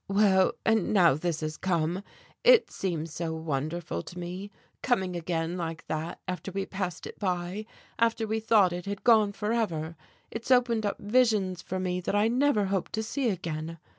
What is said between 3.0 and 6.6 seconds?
so wonderful to me, coming again like that after